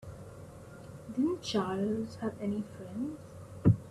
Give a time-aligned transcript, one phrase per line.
[1.15, 3.19] Didn't Charles have any friends?